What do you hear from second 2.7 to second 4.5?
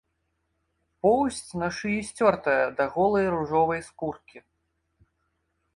да голай ружовай скуркі.